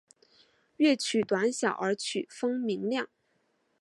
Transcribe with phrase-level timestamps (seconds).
[0.77, 3.07] 乐曲短小而曲风明亮。